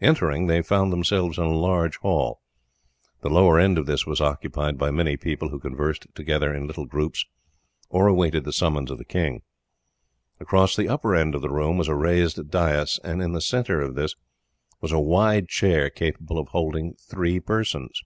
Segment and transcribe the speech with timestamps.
[0.00, 2.40] Entering they found themselves in a large hall.
[3.20, 6.84] The lower end of this was occupied by many people, who conversed together in little
[6.84, 7.26] groups
[7.88, 9.42] or awaited the summons of the king.
[10.40, 13.80] Across the upper end of the room was a raised dais, and in the centre
[13.80, 14.16] of this
[14.80, 18.02] was a wide chair capable of holding three persons.